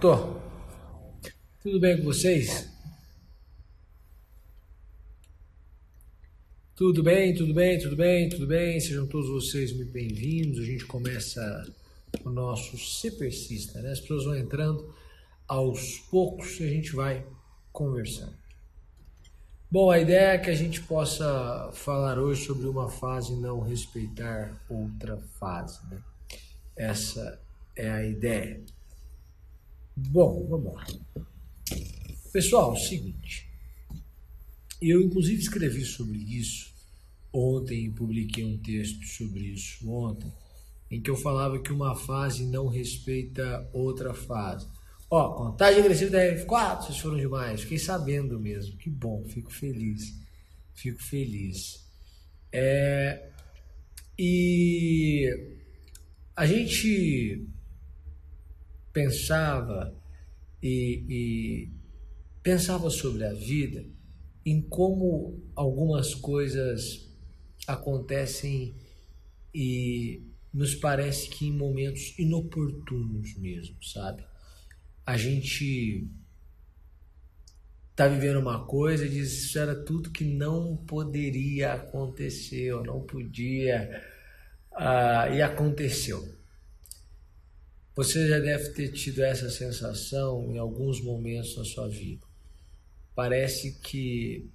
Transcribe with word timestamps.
Tô. 0.00 0.36
Tudo 1.60 1.80
bem 1.80 1.96
com 1.96 2.04
vocês? 2.04 2.68
Tudo 6.76 7.02
bem, 7.02 7.34
tudo 7.34 7.52
bem, 7.52 7.80
tudo 7.80 7.96
bem, 7.96 8.28
tudo 8.28 8.46
bem. 8.46 8.78
Sejam 8.78 9.08
todos 9.08 9.28
vocês 9.28 9.72
muito 9.72 9.90
bem-vindos. 9.90 10.60
A 10.60 10.64
gente 10.64 10.86
começa 10.86 11.74
o 12.24 12.30
nosso 12.30 12.78
Se 12.78 13.10
Persista, 13.10 13.82
né? 13.82 13.90
As 13.90 13.98
pessoas 13.98 14.24
vão 14.24 14.36
entrando 14.36 14.94
aos 15.48 15.98
poucos 16.08 16.60
e 16.60 16.64
a 16.64 16.68
gente 16.68 16.94
vai 16.94 17.26
conversando. 17.72 18.36
Bom, 19.68 19.90
a 19.90 19.98
ideia 19.98 20.34
é 20.34 20.38
que 20.38 20.50
a 20.50 20.54
gente 20.54 20.80
possa 20.82 21.72
falar 21.72 22.20
hoje 22.20 22.44
sobre 22.44 22.68
uma 22.68 22.88
fase 22.88 23.34
não 23.34 23.58
respeitar 23.58 24.64
outra 24.70 25.16
fase, 25.40 25.80
né? 25.90 26.00
Essa 26.76 27.42
é 27.74 27.90
a 27.90 28.06
ideia. 28.06 28.77
Bom, 30.06 30.46
vamos 30.48 30.74
lá. 30.74 30.86
Pessoal, 32.32 32.70
é 32.70 32.74
o 32.74 32.80
seguinte. 32.80 33.48
Eu, 34.80 35.02
inclusive, 35.02 35.40
escrevi 35.40 35.84
sobre 35.84 36.18
isso 36.18 36.72
ontem, 37.32 37.90
publiquei 37.90 38.44
um 38.44 38.56
texto 38.58 39.04
sobre 39.06 39.40
isso 39.40 39.90
ontem, 39.90 40.32
em 40.88 41.00
que 41.00 41.10
eu 41.10 41.16
falava 41.16 41.58
que 41.58 41.72
uma 41.72 41.96
fase 41.96 42.46
não 42.46 42.68
respeita 42.68 43.68
outra 43.72 44.14
fase. 44.14 44.68
Ó, 45.10 45.32
contagem 45.32 45.80
agressiva 45.80 46.12
da 46.12 46.18
F4, 46.18 46.82
vocês 46.82 46.98
foram 46.98 47.16
demais. 47.16 47.62
Fiquei 47.62 47.78
sabendo 47.78 48.38
mesmo. 48.38 48.76
Que 48.76 48.88
bom, 48.88 49.24
fico 49.26 49.50
feliz. 49.50 50.14
Fico 50.74 51.02
feliz. 51.02 51.84
É, 52.52 53.30
e 54.16 55.28
a 56.36 56.46
gente 56.46 57.48
pensava 58.98 59.94
e, 60.60 61.04
e 61.08 61.72
pensava 62.42 62.90
sobre 62.90 63.24
a 63.24 63.32
vida 63.32 63.86
em 64.44 64.60
como 64.60 65.40
algumas 65.54 66.16
coisas 66.16 67.08
acontecem 67.64 68.74
e 69.54 70.26
nos 70.52 70.74
parece 70.74 71.28
que 71.28 71.46
em 71.46 71.52
momentos 71.52 72.18
inoportunos 72.18 73.36
mesmo, 73.36 73.76
sabe? 73.84 74.24
A 75.06 75.16
gente 75.16 76.08
tá 77.94 78.08
vivendo 78.08 78.40
uma 78.40 78.64
coisa 78.66 79.06
e 79.06 79.10
diz 79.10 79.30
isso 79.44 79.58
era 79.60 79.76
tudo 79.76 80.10
que 80.10 80.24
não 80.24 80.76
poderia 80.76 81.74
acontecer, 81.74 82.72
ou 82.72 82.82
não 82.82 83.00
podia, 83.02 84.02
uh, 84.72 85.32
e 85.32 85.40
aconteceu. 85.40 86.37
Você 87.98 88.28
já 88.28 88.38
deve 88.38 88.68
ter 88.74 88.92
tido 88.92 89.24
essa 89.24 89.50
sensação 89.50 90.52
em 90.52 90.56
alguns 90.56 91.00
momentos 91.00 91.56
na 91.56 91.64
sua 91.64 91.88
vida. 91.88 92.24
Parece 93.12 93.72
que 93.80 94.48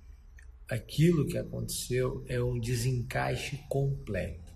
aquilo 0.66 1.28
que 1.28 1.38
aconteceu 1.38 2.24
é 2.30 2.42
um 2.42 2.58
desencaixe 2.58 3.60
completo. 3.68 4.54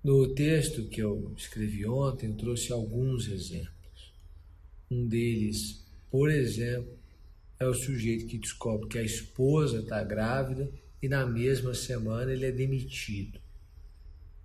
No 0.00 0.32
texto 0.32 0.88
que 0.88 1.02
eu 1.02 1.34
escrevi 1.36 1.84
ontem, 1.84 2.28
eu 2.28 2.36
trouxe 2.36 2.72
alguns 2.72 3.26
exemplos. 3.26 4.14
Um 4.88 5.04
deles, 5.04 5.84
por 6.12 6.30
exemplo, 6.30 6.96
é 7.58 7.66
o 7.66 7.74
sujeito 7.74 8.28
que 8.28 8.38
descobre 8.38 8.86
que 8.86 8.98
a 8.98 9.02
esposa 9.02 9.80
está 9.80 10.04
grávida 10.04 10.70
e 11.02 11.08
na 11.08 11.26
mesma 11.26 11.74
semana 11.74 12.32
ele 12.32 12.46
é 12.46 12.52
demitido. 12.52 13.40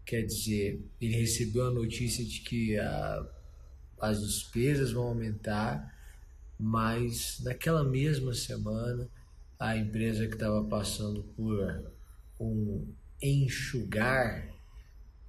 Quer 0.09 0.23
dizer, 0.23 0.83
ele 0.99 1.17
recebeu 1.17 1.67
a 1.67 1.71
notícia 1.71 2.25
de 2.25 2.39
que 2.39 2.75
a, 2.79 3.29
as 4.01 4.19
despesas 4.19 4.91
vão 4.91 5.03
aumentar, 5.09 5.95
mas 6.59 7.39
naquela 7.43 7.83
mesma 7.83 8.33
semana 8.33 9.07
a 9.59 9.77
empresa 9.77 10.25
que 10.25 10.33
estava 10.33 10.63
passando 10.63 11.21
por 11.35 11.93
um 12.39 12.91
enxugar 13.21 14.51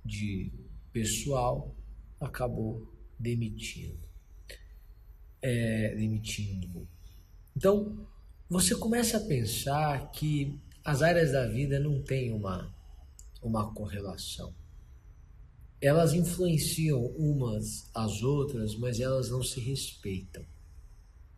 de 0.03 0.51
pessoal 0.91 1.77
acabou 2.19 2.91
demitindo. 3.19 4.01
É, 5.43 5.95
demitindo. 5.95 6.89
Então, 7.55 8.09
você 8.49 8.75
começa 8.75 9.19
a 9.19 9.27
pensar 9.27 10.11
que 10.11 10.59
as 10.83 11.03
áreas 11.03 11.33
da 11.33 11.47
vida 11.47 11.79
não 11.79 12.01
têm 12.01 12.33
uma, 12.33 12.75
uma 13.43 13.75
correlação 13.75 14.59
elas 15.81 16.13
influenciam 16.13 17.07
umas 17.17 17.89
às 17.95 18.23
outras, 18.23 18.77
mas 18.77 19.01
elas 19.01 19.31
não 19.31 19.43
se 19.43 19.61
respeitam. 19.61 20.45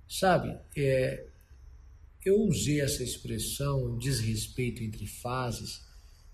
Sabe, 0.08 0.58
é, 0.76 1.26
eu 2.25 2.41
usei 2.42 2.81
essa 2.81 3.02
expressão 3.02 3.97
desrespeito 3.97 4.82
entre 4.82 5.06
fases 5.06 5.82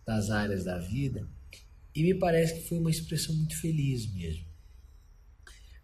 das 0.07 0.31
áreas 0.31 0.65
da 0.65 0.79
vida 0.79 1.29
e 1.95 2.03
me 2.03 2.15
parece 2.15 2.55
que 2.55 2.69
foi 2.69 2.79
uma 2.79 2.91
expressão 2.91 3.35
muito 3.35 3.61
feliz 3.61 4.07
mesmo. 4.13 4.47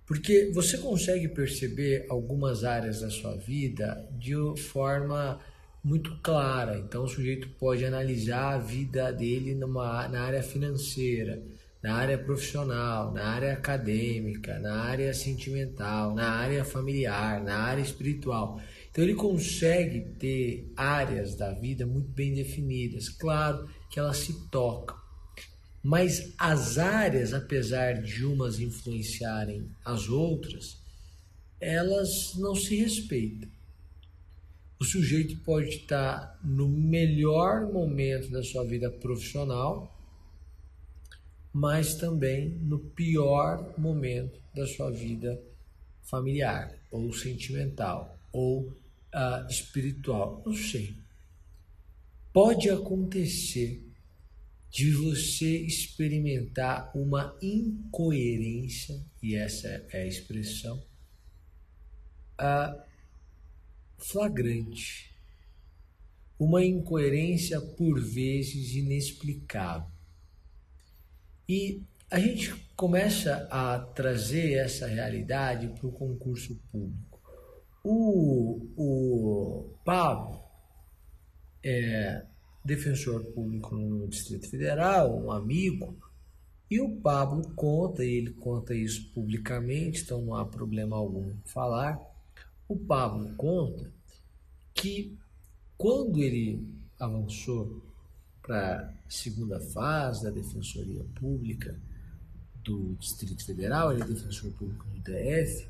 Porque 0.07 0.51
você 0.53 0.77
consegue 0.77 1.29
perceber 1.29 2.07
algumas 2.11 2.63
áreas 2.63 3.01
da 3.01 3.11
sua 3.11 3.37
vida 3.37 4.07
de 4.13 4.35
forma 4.61 5.41
muito 5.83 6.17
clara. 6.23 6.79
Então 6.79 7.05
o 7.05 7.09
sujeito 7.09 7.49
pode 7.59 7.85
analisar 7.85 8.55
a 8.55 8.59
vida 8.59 9.11
dele 9.13 9.55
numa, 9.55 10.07
na 10.09 10.23
área 10.23 10.43
financeira, 10.43 11.43
na 11.85 11.97
área 11.97 12.17
profissional, 12.17 13.13
na 13.13 13.27
área 13.27 13.53
acadêmica, 13.53 14.59
na 14.59 14.85
área 14.85 15.13
sentimental, 15.13 16.15
na 16.15 16.31
área 16.31 16.65
familiar, 16.65 17.45
na 17.45 17.59
área 17.59 17.83
espiritual. 17.83 18.59
Então 18.91 19.05
ele 19.05 19.15
consegue 19.15 20.01
ter 20.19 20.73
áreas 20.75 21.35
da 21.35 21.53
vida 21.53 21.85
muito 21.85 22.09
bem 22.09 22.33
definidas. 22.33 23.11
Claro 23.11 23.69
que 23.91 24.01
elas 24.01 24.17
se 24.17 24.49
tocam. 24.49 24.97
Mas 25.83 26.33
as 26.39 26.79
áreas, 26.79 27.35
apesar 27.35 28.01
de 28.01 28.25
umas 28.25 28.61
influenciarem 28.61 29.69
as 29.85 30.09
outras, 30.09 30.79
elas 31.61 32.33
não 32.37 32.55
se 32.55 32.77
respeitam. 32.77 33.51
O 34.81 34.85
sujeito 34.85 35.37
pode 35.41 35.69
estar 35.69 36.41
no 36.43 36.67
melhor 36.67 37.71
momento 37.71 38.31
da 38.31 38.43
sua 38.43 38.65
vida 38.65 38.91
profissional, 38.91 39.94
mas 41.55 41.95
também 41.95 42.49
no 42.49 42.81
pior 42.81 43.79
momento 43.79 44.41
da 44.53 44.67
sua 44.67 44.91
vida 44.91 45.41
familiar, 46.03 46.77
ou 46.91 47.13
sentimental, 47.13 48.19
ou 48.33 48.63
uh, 48.63 49.49
espiritual. 49.49 50.43
Não 50.45 50.53
sei. 50.53 50.97
Pode 52.33 52.69
acontecer 52.69 53.81
de 54.69 54.91
você 54.91 55.59
experimentar 55.59 56.91
uma 56.93 57.39
incoerência, 57.41 59.01
e 59.23 59.37
essa 59.37 59.69
é 59.93 60.03
a 60.03 60.07
expressão, 60.07 60.83
uh, 62.41 62.83
flagrante. 63.97 65.15
Uma 66.37 66.65
incoerência 66.65 67.61
por 67.61 68.01
vezes 68.01 68.75
inexplicável. 68.75 69.94
E 71.49 71.83
a 72.11 72.19
gente 72.19 72.55
começa 72.77 73.47
a 73.51 73.79
trazer 73.79 74.55
essa 74.55 74.87
realidade 74.87 75.69
para 75.69 75.87
o 75.87 75.93
concurso 75.93 76.57
público. 76.71 77.21
O, 77.83 78.67
o 78.77 79.75
Pablo 79.85 80.41
é 81.63 82.25
defensor 82.65 83.25
público 83.27 83.75
no 83.75 84.09
Distrito 84.09 84.49
Federal, 84.49 85.23
um 85.23 85.31
amigo, 85.31 85.97
e 86.71 86.81
o 86.81 86.97
Pablo 86.97 87.53
conta, 87.55 88.03
ele 88.05 88.33
conta 88.33 88.75
isso 88.75 89.13
publicamente, 89.13 90.03
então 90.03 90.23
não 90.23 90.35
há 90.35 90.47
problema 90.47 90.97
algum 90.97 91.35
falar. 91.45 92.01
O 92.67 92.77
Pablo 92.77 93.35
conta 93.37 93.93
que 94.73 95.17
quando 95.77 96.23
ele 96.23 96.67
avançou 96.99 97.83
para 98.45 98.95
a 99.07 99.11
segunda 99.11 99.59
fase 99.59 100.23
da 100.23 100.31
Defensoria 100.31 101.03
Pública 101.15 101.81
do 102.63 102.95
Distrito 102.97 103.45
Federal, 103.45 103.93
ele 103.93 104.03
é 104.03 104.07
defensor 104.07 104.53
público 104.53 104.87
do 104.87 105.01
DF, 105.01 105.67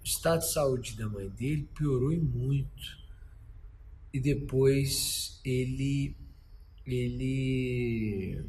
o 0.00 0.04
estado 0.04 0.40
de 0.40 0.52
saúde 0.52 0.96
da 0.96 1.06
mãe 1.08 1.28
dele 1.28 1.68
piorou 1.74 2.12
e 2.12 2.18
muito. 2.18 3.04
E 4.12 4.20
depois 4.20 5.40
ele 5.44 6.16
ele 6.86 8.44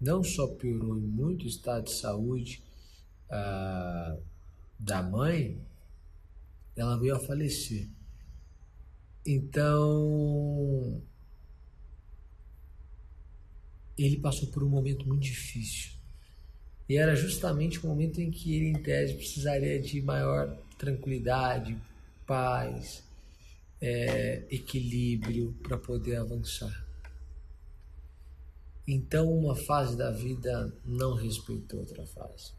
não 0.00 0.22
só 0.22 0.46
piorou 0.46 0.94
muito 0.94 1.44
o 1.44 1.48
estado 1.48 1.84
de 1.84 1.92
saúde 1.92 2.62
ah, 3.30 4.16
da 4.78 5.02
mãe, 5.02 5.58
ela 6.76 6.98
veio 6.98 7.16
a 7.16 7.20
falecer. 7.20 7.88
Então, 9.26 11.02
ele 13.96 14.16
passou 14.16 14.48
por 14.48 14.62
um 14.62 14.68
momento 14.68 15.06
muito 15.06 15.22
difícil. 15.22 15.92
E 16.88 16.96
era 16.96 17.14
justamente 17.16 17.78
o 17.78 17.88
momento 17.88 18.20
em 18.20 18.30
que 18.30 18.54
ele, 18.54 18.66
em 18.66 18.82
tese, 18.82 19.14
precisaria 19.14 19.80
de 19.80 20.02
maior 20.02 20.54
tranquilidade, 20.76 21.76
paz, 22.26 23.02
é, 23.80 24.42
equilíbrio 24.50 25.54
para 25.62 25.78
poder 25.78 26.16
avançar. 26.16 26.84
Então, 28.86 29.32
uma 29.32 29.56
fase 29.56 29.96
da 29.96 30.10
vida 30.10 30.72
não 30.84 31.14
respeitou 31.14 31.80
outra 31.80 32.04
fase. 32.06 32.52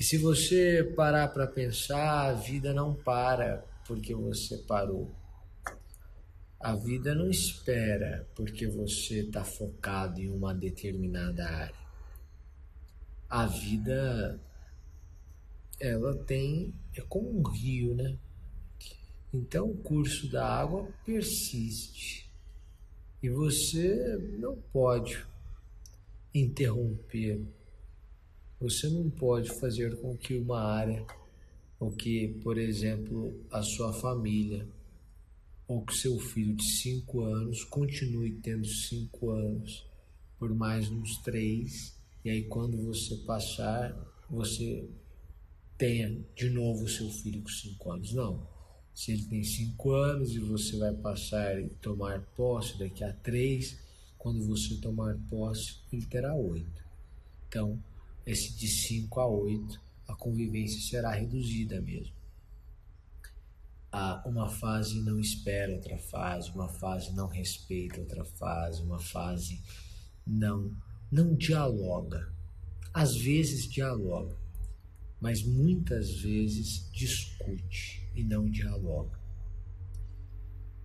E 0.00 0.04
se 0.04 0.16
você 0.16 0.82
parar 0.96 1.28
para 1.28 1.46
pensar, 1.46 2.30
a 2.30 2.32
vida 2.32 2.72
não 2.72 2.94
para 2.94 3.64
porque 3.86 4.14
você 4.14 4.56
parou. 4.58 5.10
A 6.60 6.74
vida 6.74 7.14
não 7.14 7.30
espera 7.30 8.28
porque 8.34 8.66
você 8.66 9.20
está 9.20 9.42
focado 9.42 10.20
em 10.20 10.28
uma 10.28 10.52
determinada 10.52 11.48
área. 11.48 11.74
A 13.30 13.46
vida, 13.46 14.38
ela 15.80 16.14
tem, 16.24 16.74
é 16.94 17.00
como 17.00 17.30
um 17.30 17.42
rio, 17.48 17.94
né? 17.94 18.14
Então 19.32 19.70
o 19.70 19.78
curso 19.78 20.30
da 20.30 20.46
água 20.46 20.86
persiste 21.02 22.30
e 23.22 23.30
você 23.30 24.18
não 24.38 24.56
pode 24.70 25.26
interromper. 26.34 27.40
Você 28.60 28.86
não 28.90 29.08
pode 29.08 29.48
fazer 29.48 29.98
com 29.98 30.14
que 30.14 30.36
uma 30.36 30.60
área, 30.60 31.06
ou 31.78 31.90
que, 31.90 32.28
por 32.42 32.58
exemplo, 32.58 33.32
a 33.50 33.62
sua 33.62 33.94
família, 33.94 34.66
ou 35.70 35.82
que 35.82 35.94
seu 35.94 36.18
filho 36.18 36.52
de 36.56 36.64
cinco 36.64 37.22
anos 37.22 37.62
continue 37.62 38.32
tendo 38.42 38.66
cinco 38.66 39.30
anos 39.30 39.86
por 40.36 40.52
mais 40.52 40.90
uns 40.90 41.18
três, 41.18 41.96
e 42.24 42.30
aí 42.30 42.42
quando 42.42 42.76
você 42.76 43.14
passar, 43.18 43.96
você 44.28 44.84
tenha 45.78 46.24
de 46.34 46.50
novo 46.50 46.88
seu 46.88 47.08
filho 47.08 47.40
com 47.40 47.48
cinco 47.48 47.92
anos. 47.92 48.12
Não. 48.12 48.44
Se 48.92 49.12
ele 49.12 49.22
tem 49.26 49.44
cinco 49.44 49.92
anos 49.92 50.34
e 50.34 50.40
você 50.40 50.76
vai 50.76 50.92
passar 50.92 51.62
e 51.62 51.68
tomar 51.68 52.20
posse 52.34 52.76
daqui 52.76 53.04
a 53.04 53.12
três, 53.12 53.78
quando 54.18 54.44
você 54.44 54.74
tomar 54.80 55.16
posse, 55.30 55.76
ele 55.92 56.04
terá 56.04 56.34
oito. 56.34 56.84
Então, 57.46 57.80
esse 58.26 58.56
de 58.56 58.66
cinco 58.66 59.20
a 59.20 59.28
oito, 59.28 59.80
a 60.08 60.16
convivência 60.16 60.80
será 60.80 61.12
reduzida 61.12 61.80
mesmo 61.80 62.19
uma 64.24 64.48
fase 64.48 65.00
não 65.02 65.18
espera 65.18 65.72
outra 65.72 65.98
fase, 65.98 66.50
uma 66.50 66.68
fase 66.68 67.12
não 67.14 67.26
respeita 67.26 68.00
outra 68.00 68.24
fase, 68.24 68.82
uma 68.82 68.98
fase 68.98 69.60
não 70.26 70.76
não 71.10 71.34
dialoga. 71.34 72.32
Às 72.94 73.16
vezes 73.16 73.68
dialoga, 73.68 74.36
mas 75.20 75.42
muitas 75.42 76.20
vezes 76.20 76.88
discute 76.92 78.08
e 78.14 78.22
não 78.22 78.48
dialoga. 78.48 79.18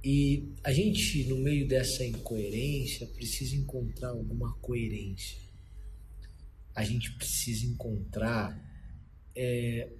E 0.03 0.53
a 0.63 0.71
gente, 0.71 1.23
no 1.25 1.37
meio 1.37 1.67
dessa 1.67 2.05
incoerência, 2.05 3.07
precisa 3.07 3.55
encontrar 3.55 4.09
alguma 4.09 4.53
coerência. 4.57 5.39
A 6.75 6.83
gente 6.83 7.11
precisa 7.13 7.65
encontrar 7.65 8.55
é, 9.35 9.91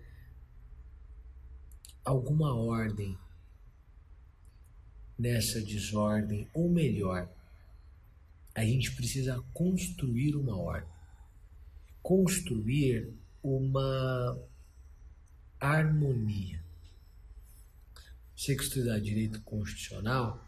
alguma 2.06 2.54
ordem 2.54 3.18
nessa 5.18 5.60
desordem, 5.60 6.48
ou 6.54 6.70
melhor, 6.70 7.28
a 8.54 8.64
gente 8.64 8.96
precisa 8.96 9.44
construir 9.54 10.36
uma 10.36 10.56
ordem, 10.56 10.90
construir 12.02 13.12
uma 13.44 14.40
harmonia. 15.60 16.64
Você 18.36 18.56
que 18.56 18.64
estuda 18.64 19.02
direito 19.02 19.42
constitucional 19.42 20.42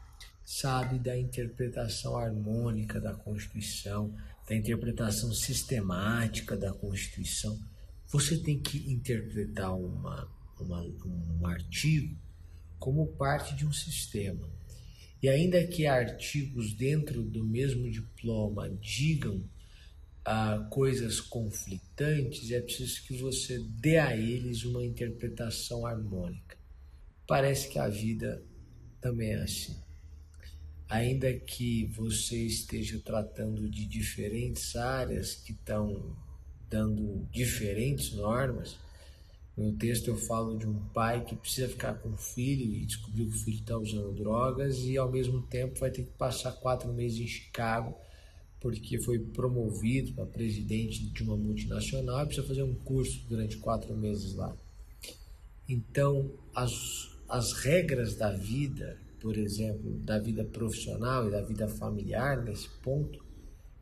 sabe 0.46 1.00
da 1.00 1.18
interpretação 1.18 2.16
harmônica 2.16 3.02
da 3.02 3.14
Constituição, 3.14 4.14
da 4.48 4.56
interpretação 4.56 5.34
sistemática 5.34 6.56
da 6.56 6.72
Constituição. 6.72 7.60
Você 8.08 8.38
tem 8.38 8.60
que 8.60 8.90
interpretar 8.90 9.76
uma 9.76 10.30
uma, 10.64 10.82
um 10.82 11.46
artigo 11.46 12.16
como 12.80 13.08
parte 13.08 13.56
de 13.56 13.66
um 13.66 13.74
sistema. 13.74 14.50
E 15.22 15.28
ainda 15.28 15.66
que 15.66 15.88
artigos 15.88 16.74
dentro 16.74 17.24
do 17.24 17.44
mesmo 17.44 17.90
diploma 17.90 18.70
digam 18.70 19.44
ah, 20.24 20.68
coisas 20.70 21.20
conflitantes, 21.20 22.52
é 22.52 22.62
preciso 22.62 23.04
que 23.04 23.18
você 23.18 23.60
dê 23.60 23.98
a 23.98 24.16
eles 24.16 24.64
uma 24.64 24.84
interpretação 24.84 25.86
harmônica. 25.86 26.58
Parece 27.26 27.70
que 27.70 27.80
a 27.80 27.88
vida 27.88 28.44
também 29.02 29.32
é 29.32 29.42
assim. 29.42 29.76
Ainda 30.90 31.34
que 31.34 31.86
você 31.88 32.38
esteja 32.46 33.00
tratando 33.00 33.70
de 33.70 33.86
diferentes 33.86 34.76
áreas 34.76 35.34
que 35.34 35.52
estão 35.52 36.16
dando 36.70 37.28
diferentes 37.32 38.14
normas, 38.14 38.78
no 39.58 39.74
texto 39.74 40.08
eu 40.08 40.16
falo 40.16 40.56
de 40.56 40.68
um 40.68 40.80
pai 40.94 41.26
que 41.26 41.36
precisa 41.36 41.68
ficar 41.68 41.96
com 41.96 42.10
o 42.10 42.18
filho 42.18 42.76
e 42.76 42.86
descobriu 42.86 43.28
que 43.28 43.36
o 43.36 43.40
filho 43.40 43.60
está 43.60 43.76
usando 43.76 44.14
drogas 44.14 44.78
e 44.84 44.96
ao 44.96 45.12
mesmo 45.12 45.42
tempo 45.42 45.80
vai 45.80 45.90
ter 45.90 46.04
que 46.04 46.12
passar 46.12 46.52
quatro 46.52 46.94
meses 46.94 47.20
em 47.20 47.28
Chicago 47.28 47.96
porque 48.60 49.00
foi 49.00 49.18
promovido 49.18 50.14
para 50.14 50.26
presidente 50.28 51.04
de 51.08 51.24
uma 51.24 51.36
multinacional 51.36 52.22
e 52.24 52.26
precisa 52.28 52.48
fazer 52.48 52.64
um 52.64 52.76
curso 52.76 53.26
durante 53.28 53.58
quatro 53.58 53.96
meses 53.96 54.36
lá. 54.36 54.56
Então, 55.68 56.32
as, 56.56 57.18
as 57.28 57.54
regras 57.54 58.16
da 58.16 58.32
vida, 58.32 59.00
por 59.20 59.38
exemplo, 59.38 59.92
da 60.00 60.20
vida 60.20 60.44
profissional 60.44 61.28
e 61.28 61.32
da 61.32 61.42
vida 61.42 61.68
familiar, 61.68 62.44
nesse 62.44 62.70
ponto, 62.84 63.24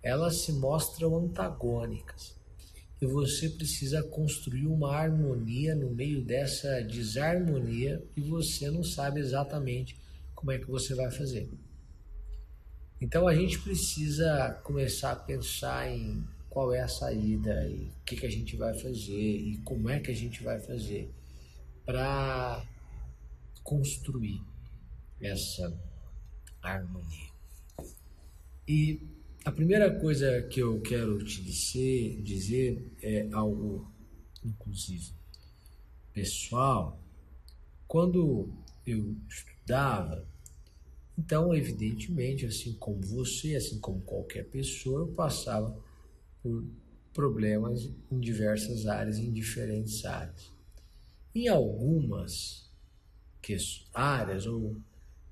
elas 0.02 0.38
se 0.38 0.54
mostram 0.54 1.18
antagônicas 1.18 2.36
e 3.02 3.06
você 3.06 3.50
precisa 3.50 4.02
construir 4.04 4.68
uma 4.68 4.96
harmonia 4.96 5.76
no 5.76 5.90
meio 5.90 6.24
dessa 6.24 6.82
desarmonia 6.82 8.04
e 8.16 8.22
você 8.22 8.70
não 8.72 8.84
sabe 8.84 9.20
exatamente 9.20 9.98
como 10.34 10.52
é 10.52 10.58
que 10.58 10.66
você 10.66 10.96
vai 10.96 11.12
fazer. 11.12 11.50
Então 13.02 13.28
a 13.28 13.36
gente 13.36 13.60
precisa 13.60 14.60
começar 14.64 15.12
a 15.12 15.16
pensar 15.16 15.92
em 15.92 16.26
qual 16.50 16.74
é 16.74 16.80
a 16.80 16.88
saída 16.88 17.68
e 17.68 17.90
o 17.90 18.04
que, 18.06 18.16
que 18.16 18.26
a 18.26 18.32
gente 18.32 18.56
vai 18.56 18.74
fazer 18.74 19.12
e 19.14 19.58
como 19.66 19.90
é 19.90 20.00
que 20.00 20.10
a 20.10 20.16
gente 20.16 20.42
vai 20.42 20.60
fazer 20.60 21.12
para 21.86 22.66
construir 23.62 24.42
essa 25.22 25.74
harmonia. 26.62 27.30
E 28.68 29.02
a 29.46 29.52
primeira 29.52 29.94
coisa 30.00 30.42
que 30.42 30.60
eu 30.60 30.82
quero 30.82 31.24
te 31.24 31.40
dizer, 31.44 32.20
dizer 32.24 32.92
é 33.00 33.30
algo, 33.32 33.88
inclusive, 34.44 35.14
pessoal. 36.12 37.00
Quando 37.88 38.52
eu 38.88 39.16
estudava, 39.30 40.28
então, 41.16 41.54
evidentemente, 41.54 42.48
assim 42.48 42.74
como 42.74 43.00
você, 43.02 43.56
assim 43.56 43.80
como 43.80 44.02
qualquer 44.02 44.46
pessoa, 44.46 45.02
eu 45.02 45.08
passava 45.10 45.78
por 46.42 46.66
problemas 47.14 47.88
em 48.12 48.20
diversas 48.20 48.88
áreas, 48.88 49.20
em 49.20 49.32
diferentes 49.32 50.04
áreas. 50.06 50.52
Em 51.36 51.48
algumas 51.48 52.68
áreas, 53.94 54.48
ou 54.48 54.76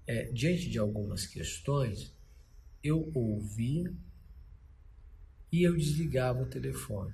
é, 0.06 0.26
diante 0.32 0.70
de 0.70 0.78
algumas 0.78 1.26
questões, 1.26 2.14
eu 2.84 3.12
ouvia 3.16 3.94
e 5.52 5.64
eu 5.64 5.76
desligava 5.76 6.42
o 6.42 6.50
telefone. 6.50 7.14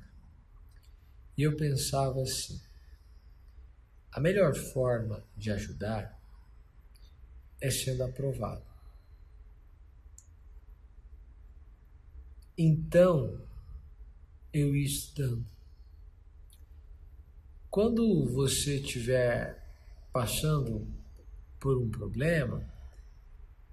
E 1.37 1.43
eu 1.43 1.55
pensava 1.55 2.21
assim: 2.21 2.59
a 4.11 4.19
melhor 4.19 4.55
forma 4.55 5.23
de 5.37 5.51
ajudar 5.51 6.19
é 7.61 7.69
sendo 7.69 8.03
aprovado. 8.03 8.63
Então, 12.57 13.39
eu 14.51 14.75
ia 14.75 14.85
estudando. 14.85 15.45
Quando 17.69 18.27
você 18.27 18.77
estiver 18.79 19.63
passando 20.11 20.85
por 21.59 21.77
um 21.77 21.89
problema, 21.89 22.65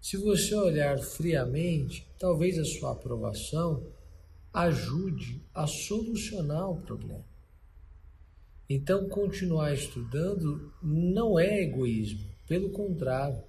se 0.06 0.16
você 0.16 0.54
olhar 0.54 1.00
friamente, 1.00 2.06
talvez 2.16 2.56
a 2.60 2.64
sua 2.64 2.92
aprovação 2.92 3.84
ajude 4.52 5.42
a 5.52 5.66
solucionar 5.66 6.70
o 6.70 6.80
problema. 6.80 7.25
Então, 8.70 9.08
continuar 9.08 9.75
estudando 9.75 10.72
não 10.80 11.36
é 11.36 11.60
egoísmo, 11.60 12.25
pelo 12.46 12.70
contrário, 12.70 13.42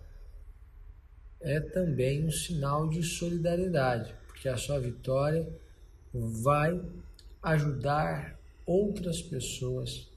é 1.42 1.60
também 1.60 2.26
um 2.26 2.32
sinal 2.32 2.90
de 2.90 3.04
solidariedade, 3.04 4.16
porque 4.26 4.50
a 4.50 4.58
sua 4.58 4.80
vitória 4.80 5.48
vai 6.12 6.84
ajudar 7.44 8.36
outras 8.66 9.22
pessoas 9.22 10.12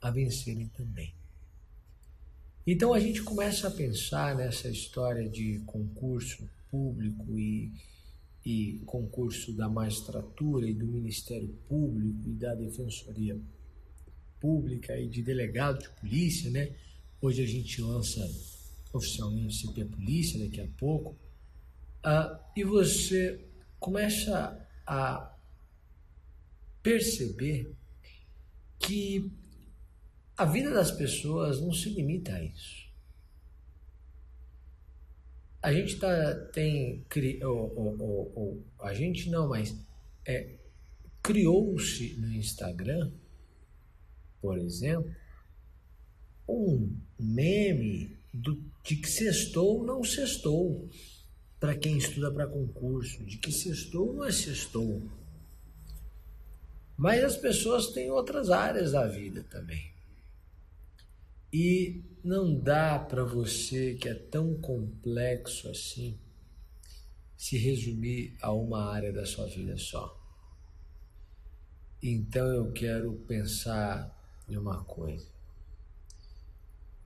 a 0.00 0.10
vencerem 0.10 0.68
também. 0.68 1.19
Então 2.66 2.92
a 2.92 3.00
gente 3.00 3.22
começa 3.22 3.68
a 3.68 3.70
pensar 3.70 4.36
nessa 4.36 4.68
história 4.68 5.28
de 5.28 5.60
concurso 5.60 6.48
público 6.70 7.38
e, 7.38 7.72
e 8.44 8.82
concurso 8.84 9.52
da 9.52 9.68
magistratura 9.68 10.68
e 10.68 10.74
do 10.74 10.86
Ministério 10.86 11.48
Público 11.68 12.28
e 12.28 12.32
da 12.32 12.54
Defensoria 12.54 13.40
Pública 14.38 14.98
e 14.98 15.08
de 15.08 15.22
delegado 15.22 15.78
de 15.78 15.88
polícia, 16.00 16.50
né? 16.50 16.74
Hoje 17.20 17.42
a 17.42 17.46
gente 17.46 17.80
lança 17.80 18.20
oficialmente 18.92 19.66
CP 19.66 19.84
Polícia 19.86 20.38
daqui 20.38 20.60
a 20.60 20.68
pouco. 20.78 21.16
Ah, 22.02 22.40
e 22.56 22.62
você 22.64 23.44
começa 23.78 24.66
a 24.86 25.34
perceber 26.82 27.72
que 28.78 29.30
a 30.40 30.46
vida 30.46 30.70
das 30.70 30.90
pessoas 30.90 31.60
não 31.60 31.70
se 31.70 31.90
limita 31.90 32.34
a 32.34 32.42
isso. 32.42 32.88
A 35.60 35.70
gente 35.70 35.98
tá, 35.98 36.34
tem. 36.46 37.04
Ou, 37.42 37.76
ou, 37.76 38.00
ou, 38.00 38.32
ou 38.34 38.64
a 38.80 38.94
gente 38.94 39.28
não, 39.28 39.50
mas 39.50 39.76
é, 40.26 40.56
criou-se 41.22 42.14
no 42.14 42.32
Instagram, 42.32 43.12
por 44.40 44.56
exemplo, 44.56 45.14
um 46.48 46.96
meme 47.18 48.16
do, 48.32 48.64
de 48.82 48.96
que 48.96 49.08
sextou 49.10 49.84
não 49.84 50.02
sextou 50.02 50.88
para 51.58 51.76
quem 51.76 51.98
estuda 51.98 52.32
para 52.32 52.46
concurso, 52.46 53.22
de 53.26 53.36
que 53.36 53.52
sextou 53.52 54.14
não 54.14 54.24
é 54.24 54.32
sextou. 54.32 55.02
Mas 56.96 57.22
as 57.22 57.36
pessoas 57.36 57.88
têm 57.88 58.10
outras 58.10 58.48
áreas 58.48 58.92
da 58.92 59.06
vida 59.06 59.44
também. 59.44 59.89
E 61.52 62.02
não 62.22 62.58
dá 62.58 62.98
para 62.98 63.24
você, 63.24 63.94
que 63.94 64.08
é 64.08 64.14
tão 64.14 64.54
complexo 64.60 65.68
assim, 65.68 66.18
se 67.36 67.56
resumir 67.56 68.36
a 68.40 68.52
uma 68.52 68.84
área 68.92 69.12
da 69.12 69.24
sua 69.24 69.46
vida 69.46 69.76
só. 69.76 70.16
Então 72.02 72.46
eu 72.46 72.72
quero 72.72 73.12
pensar 73.26 74.16
em 74.48 74.56
uma 74.56 74.84
coisa. 74.84 75.26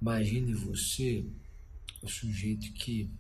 Imagine 0.01 0.53
você, 0.53 1.25
o 2.03 2.09
sujeito 2.09 2.73
que 2.75 3.11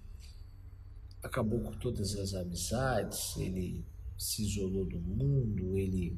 acabou 1.22 1.60
com 1.60 1.72
todas 1.78 2.16
as 2.16 2.34
amizades, 2.34 3.36
ele 3.38 3.82
se 4.18 4.42
isolou 4.42 4.84
do 4.84 5.00
mundo, 5.00 5.78
ele 5.78 6.16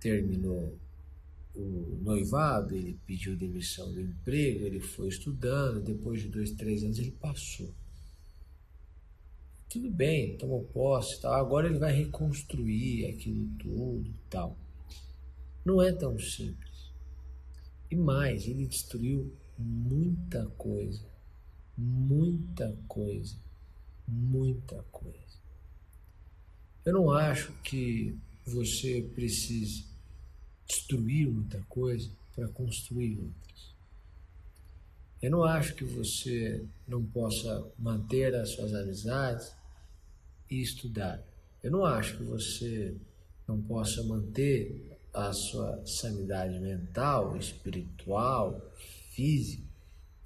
terminou 0.00 0.78
o 1.54 1.98
noivado, 2.02 2.74
ele 2.74 2.98
pediu 3.06 3.36
demissão 3.36 3.92
do 3.92 4.00
emprego, 4.00 4.64
ele 4.64 4.80
foi 4.80 5.08
estudando, 5.08 5.80
depois 5.80 6.20
de 6.20 6.28
dois, 6.28 6.50
três 6.52 6.82
anos 6.82 6.98
ele 6.98 7.12
passou. 7.12 7.72
Tudo 9.68 9.90
bem, 9.90 10.36
tomou 10.36 10.64
posse 10.64 11.20
tal, 11.20 11.32
agora 11.34 11.68
ele 11.68 11.78
vai 11.78 11.92
reconstruir 11.92 13.06
aquilo 13.06 13.48
tudo 13.58 14.12
tal. 14.28 14.56
Não 15.64 15.80
é 15.80 15.92
tão 15.92 16.18
simples. 16.18 16.92
E 17.90 17.96
mais, 17.96 18.46
ele 18.46 18.66
destruiu 18.66 19.32
muita 19.58 20.46
coisa, 20.50 21.06
muita 21.76 22.76
coisa, 22.88 23.36
muita 24.06 24.82
coisa. 24.84 25.38
Eu 26.84 26.92
não 26.92 27.10
acho 27.10 27.52
que 27.62 28.18
você 28.44 29.00
precise 29.14 29.93
destruir 30.66 31.28
muita 31.28 31.60
coisa 31.68 32.10
para 32.34 32.48
construir 32.48 33.18
outras. 33.18 33.74
Eu 35.22 35.30
não 35.30 35.44
acho 35.44 35.74
que 35.74 35.84
você 35.84 36.64
não 36.86 37.02
possa 37.04 37.66
manter 37.78 38.34
as 38.34 38.50
suas 38.50 38.74
amizades 38.74 39.54
e 40.50 40.60
estudar. 40.60 41.22
Eu 41.62 41.70
não 41.70 41.84
acho 41.84 42.18
que 42.18 42.24
você 42.24 42.94
não 43.48 43.60
possa 43.62 44.02
manter 44.02 44.98
a 45.12 45.32
sua 45.32 45.84
sanidade 45.86 46.58
mental, 46.58 47.36
espiritual, 47.36 48.60
física 49.12 49.62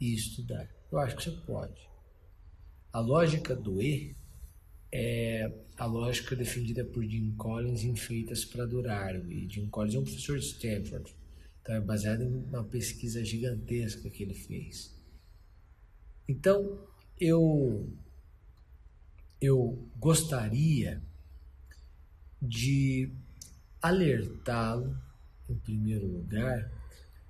e 0.00 0.14
estudar. 0.14 0.68
Eu 0.90 0.98
acho 0.98 1.16
que 1.16 1.24
você 1.24 1.30
pode. 1.46 1.88
A 2.92 3.00
lógica 3.00 3.54
do 3.54 3.82
E 3.82 4.16
é 4.90 5.52
a 5.76 5.86
lógica 5.86 6.34
defendida 6.34 6.84
por 6.84 7.04
Jim 7.04 7.32
Collins 7.36 7.84
em 7.84 7.94
Feitas 7.94 8.44
para 8.44 8.66
Durar. 8.66 9.14
E 9.30 9.48
Jim 9.48 9.68
Collins 9.68 9.94
é 9.94 9.98
um 9.98 10.04
professor 10.04 10.38
de 10.38 10.46
Stanford, 10.46 11.14
então 11.60 11.74
é 11.74 11.80
baseado 11.80 12.22
em 12.22 12.44
uma 12.44 12.64
pesquisa 12.64 13.24
gigantesca 13.24 14.08
que 14.08 14.22
ele 14.22 14.34
fez. 14.34 14.96
Então, 16.26 16.78
eu, 17.18 17.90
eu 19.40 19.88
gostaria 19.96 21.02
de 22.40 23.12
alertá-lo, 23.80 24.96
em 25.48 25.56
primeiro 25.56 26.06
lugar, 26.06 26.70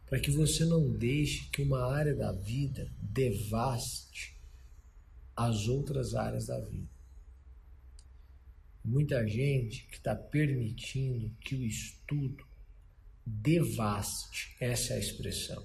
para 0.06 0.18
que 0.18 0.30
você 0.30 0.64
não 0.64 0.90
deixe 0.90 1.48
que 1.50 1.62
uma 1.62 1.92
área 1.92 2.14
da 2.14 2.32
vida 2.32 2.90
devaste 3.00 4.36
as 5.36 5.68
outras 5.68 6.14
áreas 6.14 6.46
da 6.46 6.58
vida 6.58 6.97
muita 8.88 9.26
gente 9.26 9.86
que 9.86 9.96
está 9.96 10.14
permitindo 10.14 11.30
que 11.40 11.54
o 11.54 11.64
estudo 11.64 12.44
devaste 13.24 14.56
essa 14.60 14.94
é 14.94 14.96
a 14.96 15.00
expressão 15.00 15.64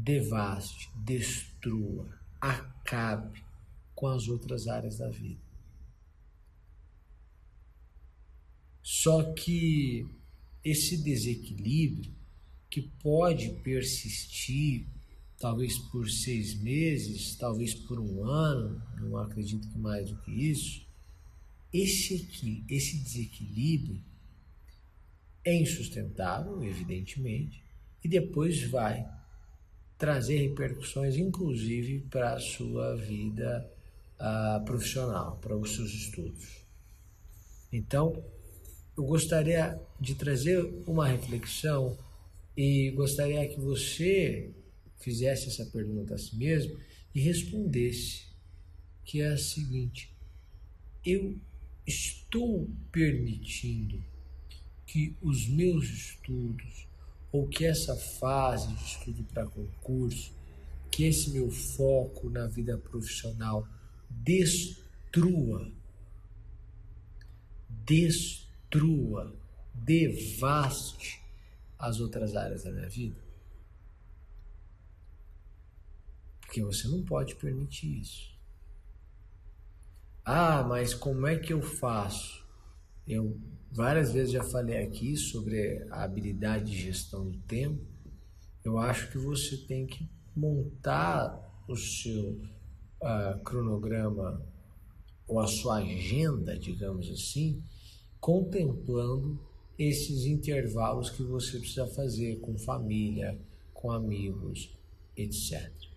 devaste, 0.00 0.90
destrua, 0.96 2.08
acabe 2.40 3.42
com 3.94 4.06
as 4.06 4.28
outras 4.28 4.66
áreas 4.66 4.98
da 4.98 5.10
vida. 5.10 5.40
Só 8.82 9.32
que 9.34 10.06
esse 10.64 10.96
desequilíbrio 11.02 12.14
que 12.70 12.82
pode 12.82 13.50
persistir 13.62 14.86
talvez 15.38 15.78
por 15.90 16.08
seis 16.08 16.54
meses, 16.60 17.36
talvez 17.36 17.74
por 17.74 17.98
um 17.98 18.24
ano, 18.24 18.82
não 19.00 19.16
acredito 19.16 19.68
que 19.68 19.78
mais 19.78 20.10
do 20.10 20.16
que 20.22 20.30
isso, 20.30 20.86
esse, 21.72 22.64
esse 22.68 22.98
desequilíbrio 22.98 24.02
é 25.44 25.54
insustentável, 25.54 26.62
evidentemente, 26.62 27.62
e 28.02 28.08
depois 28.08 28.62
vai 28.64 29.08
trazer 29.96 30.38
repercussões, 30.38 31.16
inclusive, 31.16 32.00
para 32.10 32.34
a 32.34 32.40
sua 32.40 32.96
vida 32.96 33.70
uh, 34.18 34.64
profissional, 34.64 35.36
para 35.36 35.56
os 35.56 35.74
seus 35.74 35.92
estudos. 35.92 36.64
Então, 37.72 38.22
eu 38.96 39.04
gostaria 39.04 39.80
de 40.00 40.14
trazer 40.14 40.62
uma 40.86 41.06
reflexão 41.06 41.96
e 42.56 42.90
gostaria 42.90 43.48
que 43.48 43.60
você 43.60 44.50
fizesse 44.98 45.48
essa 45.48 45.64
pergunta 45.66 46.14
a 46.14 46.18
si 46.18 46.36
mesmo 46.36 46.76
e 47.14 47.20
respondesse, 47.20 48.24
que 49.04 49.20
é 49.20 49.28
a 49.28 49.38
seguinte: 49.38 50.12
eu 51.04 51.38
estou 51.90 52.70
permitindo 52.92 54.02
que 54.86 55.16
os 55.20 55.48
meus 55.48 55.84
estudos 55.88 56.86
ou 57.32 57.48
que 57.48 57.64
essa 57.64 57.96
fase 57.96 58.72
de 58.74 58.84
estudo 58.84 59.24
para 59.24 59.46
concurso, 59.46 60.32
que 60.90 61.04
esse 61.04 61.30
meu 61.30 61.50
foco 61.50 62.30
na 62.30 62.46
vida 62.46 62.78
profissional 62.78 63.66
destrua, 64.08 65.70
destrua, 67.68 69.36
devaste 69.74 71.20
as 71.78 72.00
outras 72.00 72.36
áreas 72.36 72.64
da 72.64 72.70
minha 72.72 72.88
vida? 72.88 73.20
Porque 76.40 76.62
você 76.62 76.88
não 76.88 77.04
pode 77.04 77.36
permitir 77.36 78.00
isso. 78.00 78.39
Ah, 80.24 80.62
mas 80.62 80.94
como 80.94 81.26
é 81.26 81.36
que 81.36 81.52
eu 81.52 81.62
faço? 81.62 82.44
Eu 83.06 83.40
várias 83.72 84.12
vezes 84.12 84.32
já 84.32 84.42
falei 84.42 84.78
aqui 84.78 85.16
sobre 85.16 85.86
a 85.90 86.02
habilidade 86.02 86.70
de 86.70 86.78
gestão 86.78 87.28
do 87.30 87.38
tempo. 87.38 87.80
Eu 88.64 88.78
acho 88.78 89.10
que 89.10 89.18
você 89.18 89.56
tem 89.56 89.86
que 89.86 90.08
montar 90.36 91.64
o 91.68 91.76
seu 91.76 92.32
uh, 93.02 93.42
cronograma 93.44 94.44
ou 95.26 95.40
a 95.40 95.46
sua 95.46 95.76
agenda, 95.76 96.58
digamos 96.58 97.08
assim, 97.10 97.62
contemplando 98.20 99.40
esses 99.78 100.26
intervalos 100.26 101.08
que 101.08 101.22
você 101.22 101.58
precisa 101.58 101.86
fazer 101.86 102.40
com 102.40 102.58
família, 102.58 103.40
com 103.72 103.90
amigos, 103.90 104.76
etc. 105.16 105.89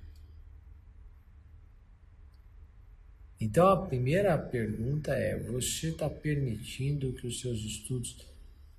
Então 3.43 3.67
a 3.67 3.85
primeira 3.85 4.37
pergunta 4.37 5.13
é: 5.13 5.37
você 5.37 5.89
está 5.89 6.09
permitindo 6.09 7.11
que 7.11 7.27
os 7.27 7.41
seus 7.41 7.59
estudos 7.59 8.15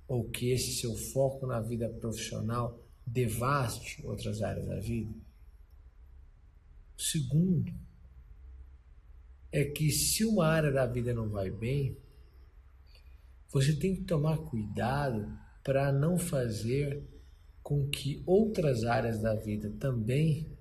ou 0.07 0.27
que 0.27 0.49
esse 0.49 0.77
seu 0.77 0.95
foco 0.95 1.45
na 1.45 1.61
vida 1.61 1.87
profissional 1.87 2.83
devaste 3.05 4.03
outras 4.03 4.41
áreas 4.41 4.65
da 4.67 4.79
vida? 4.79 5.13
O 6.97 7.01
segundo 7.01 7.71
é 9.51 9.65
que 9.65 9.91
se 9.91 10.25
uma 10.25 10.47
área 10.47 10.71
da 10.71 10.87
vida 10.87 11.13
não 11.13 11.29
vai 11.29 11.51
bem, 11.51 11.95
você 13.49 13.71
tem 13.71 13.95
que 13.95 14.01
tomar 14.01 14.39
cuidado 14.39 15.31
para 15.63 15.91
não 15.91 16.17
fazer 16.17 17.03
com 17.61 17.87
que 17.87 18.23
outras 18.25 18.83
áreas 18.83 19.21
da 19.21 19.35
vida 19.35 19.69
também 19.79 20.57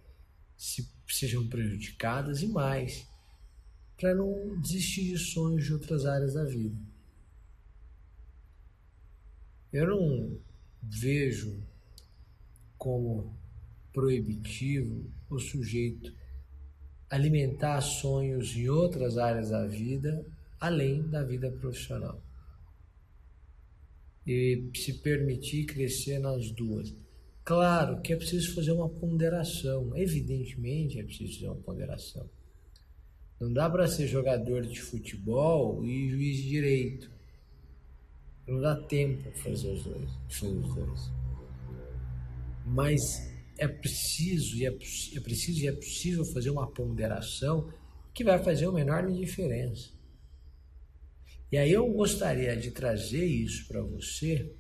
se, 0.59 0.93
sejam 1.09 1.49
prejudicadas 1.49 2.43
e 2.43 2.47
mais, 2.47 3.14
para 3.97 4.15
não 4.15 4.61
desistir 4.61 5.13
de 5.13 5.19
sonhos 5.19 5.65
de 5.65 5.73
outras 5.73 6.05
áreas 6.05 6.35
da 6.35 6.45
vida. 6.45 6.77
Eu 9.73 9.89
não 9.89 10.39
vejo 10.83 11.63
como 12.77 13.35
proibitivo 13.93 15.11
o 15.31 15.39
sujeito 15.39 16.13
alimentar 17.09 17.81
sonhos 17.81 18.57
em 18.57 18.69
outras 18.69 19.19
áreas 19.19 19.51
da 19.51 19.67
vida 19.67 20.25
além 20.61 21.03
da 21.09 21.23
vida 21.23 21.51
profissional 21.51 22.21
e 24.27 24.71
se 24.75 24.95
permitir 24.95 25.67
crescer 25.67 26.19
nas 26.19 26.51
duas. 26.51 26.95
Claro 27.45 28.01
que 28.01 28.13
é 28.13 28.17
preciso 28.17 28.55
fazer 28.55 28.73
uma 28.73 28.89
ponderação, 28.89 29.95
evidentemente 29.97 30.99
é 30.99 31.05
preciso 31.05 31.35
fazer 31.35 31.47
uma 31.49 31.63
ponderação. 31.63 32.29
Não 33.45 33.53
dá 33.53 33.69
para 33.69 33.87
ser 33.87 34.07
jogador 34.07 34.63
de 34.63 34.81
futebol 34.81 35.85
e 35.85 36.09
juiz 36.09 36.37
de 36.39 36.49
direito. 36.49 37.11
Não 38.49 38.59
dá 38.59 38.75
tempo 38.75 39.31
fazer 39.33 39.69
os 39.69 39.85
dois, 39.85 40.11
fazer 40.31 40.57
os 40.57 40.75
dois. 40.75 41.01
Mas 42.65 43.01
é 43.59 43.69
preciso 43.69 44.57
e 44.57 44.65
é, 44.65 44.69
é 44.71 45.21
preciso 45.21 45.61
e 45.63 45.69
é 45.69 45.73
possível 45.73 46.25
fazer 46.25 46.49
uma 46.49 46.67
ponderação 46.67 47.71
que 48.15 48.25
vai 48.25 48.43
fazer 48.43 48.67
uma 48.67 48.81
enorme 48.81 49.15
diferença. 49.15 49.91
E 51.53 51.59
aí 51.59 51.71
eu 51.71 51.87
gostaria 51.93 52.57
de 52.57 52.71
trazer 52.71 53.27
isso 53.27 53.69
para 53.69 53.83
você 53.83 54.57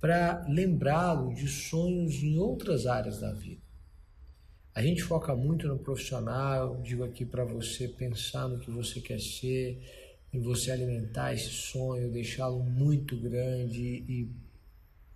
para 0.00 0.46
lembrá-lo 0.48 1.34
de 1.34 1.48
sonhos 1.48 2.22
em 2.22 2.38
outras 2.38 2.86
áreas 2.86 3.18
da 3.18 3.32
vida. 3.32 3.63
A 4.74 4.82
gente 4.82 5.04
foca 5.04 5.36
muito 5.36 5.68
no 5.68 5.78
profissional, 5.78 6.82
digo 6.82 7.04
aqui 7.04 7.24
para 7.24 7.44
você 7.44 7.86
pensar 7.86 8.48
no 8.48 8.58
que 8.58 8.72
você 8.72 9.00
quer 9.00 9.20
ser, 9.20 9.78
em 10.32 10.40
você 10.40 10.72
alimentar 10.72 11.32
esse 11.32 11.50
sonho, 11.50 12.10
deixá-lo 12.10 12.58
muito 12.58 13.16
grande 13.16 14.04
e 14.08 14.28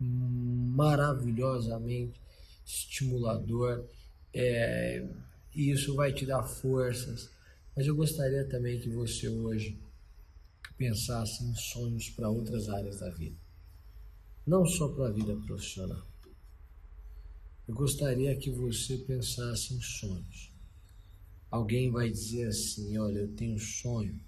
maravilhosamente 0.00 2.20
estimulador. 2.64 3.84
É, 4.32 5.04
e 5.52 5.72
isso 5.72 5.96
vai 5.96 6.12
te 6.12 6.24
dar 6.24 6.44
forças. 6.44 7.28
Mas 7.74 7.84
eu 7.84 7.96
gostaria 7.96 8.44
também 8.44 8.78
que 8.78 8.88
você 8.88 9.28
hoje 9.28 9.76
pensasse 10.76 11.42
em 11.42 11.54
sonhos 11.56 12.08
para 12.10 12.28
outras 12.28 12.68
áreas 12.68 13.00
da 13.00 13.10
vida, 13.10 13.36
não 14.46 14.64
só 14.64 14.88
para 14.88 15.08
a 15.08 15.10
vida 15.10 15.34
profissional. 15.34 16.06
Eu 17.68 17.74
gostaria 17.74 18.34
que 18.34 18.50
você 18.50 18.96
pensasse 18.96 19.74
em 19.74 19.80
sonhos. 19.82 20.50
Alguém 21.50 21.90
vai 21.90 22.08
dizer 22.08 22.48
assim: 22.48 22.96
Olha, 22.96 23.18
eu 23.18 23.36
tenho 23.36 23.56
um 23.56 23.58
sonho 23.58 24.18